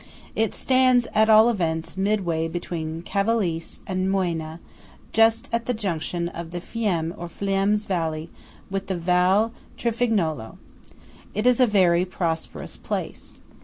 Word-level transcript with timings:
It 0.35 0.55
stands, 0.55 1.05
at 1.13 1.29
all 1.29 1.47
events, 1.47 1.95
midway 1.95 2.47
between 2.47 3.03
Cavalese 3.03 3.81
and 3.85 4.09
Moena, 4.09 4.57
just 5.13 5.47
at 5.53 5.67
the 5.67 5.75
junction 5.75 6.27
of 6.27 6.49
the 6.49 6.59
Fiemme 6.59 7.13
or 7.15 7.27
Fleims 7.29 7.85
valley 7.85 8.31
with 8.67 8.87
the 8.87 8.97
Val 8.97 9.51
Travignolo. 9.77 10.57
It 11.35 11.45
is 11.45 11.59
a 11.59 11.67
very 11.67 12.03
prosperous 12.03 12.77
place. 12.77 13.37